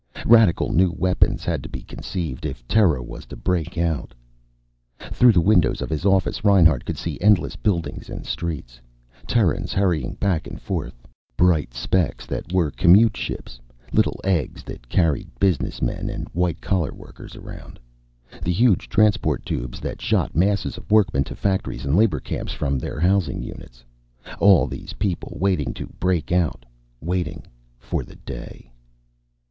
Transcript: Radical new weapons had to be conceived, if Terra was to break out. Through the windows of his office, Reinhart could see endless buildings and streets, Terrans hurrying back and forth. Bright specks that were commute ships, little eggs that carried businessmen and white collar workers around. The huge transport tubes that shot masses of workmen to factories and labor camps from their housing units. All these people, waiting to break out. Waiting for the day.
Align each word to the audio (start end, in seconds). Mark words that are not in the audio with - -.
Radical 0.25 0.73
new 0.73 0.91
weapons 0.91 1.45
had 1.45 1.61
to 1.61 1.69
be 1.69 1.83
conceived, 1.83 2.43
if 2.43 2.67
Terra 2.67 3.03
was 3.03 3.27
to 3.27 3.35
break 3.35 3.77
out. 3.77 4.15
Through 4.97 5.33
the 5.33 5.39
windows 5.39 5.79
of 5.79 5.91
his 5.91 6.07
office, 6.07 6.43
Reinhart 6.43 6.85
could 6.85 6.97
see 6.97 7.21
endless 7.21 7.55
buildings 7.55 8.09
and 8.09 8.25
streets, 8.25 8.81
Terrans 9.27 9.73
hurrying 9.73 10.15
back 10.15 10.47
and 10.47 10.59
forth. 10.59 10.95
Bright 11.37 11.75
specks 11.75 12.25
that 12.25 12.51
were 12.51 12.71
commute 12.71 13.15
ships, 13.15 13.59
little 13.93 14.19
eggs 14.23 14.63
that 14.63 14.89
carried 14.89 15.29
businessmen 15.39 16.09
and 16.09 16.27
white 16.29 16.61
collar 16.61 16.95
workers 16.95 17.35
around. 17.35 17.79
The 18.41 18.51
huge 18.51 18.89
transport 18.89 19.45
tubes 19.45 19.79
that 19.81 20.01
shot 20.01 20.35
masses 20.35 20.77
of 20.77 20.89
workmen 20.89 21.25
to 21.25 21.35
factories 21.35 21.85
and 21.85 21.95
labor 21.95 22.19
camps 22.19 22.53
from 22.53 22.79
their 22.79 22.99
housing 22.99 23.43
units. 23.43 23.83
All 24.39 24.65
these 24.65 24.93
people, 24.93 25.37
waiting 25.39 25.75
to 25.75 25.85
break 25.99 26.31
out. 26.31 26.65
Waiting 27.01 27.45
for 27.77 28.03
the 28.03 28.15
day. 28.15 28.71